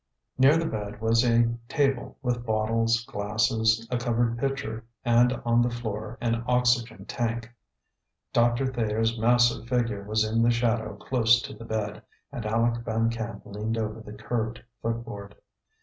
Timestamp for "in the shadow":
10.23-10.95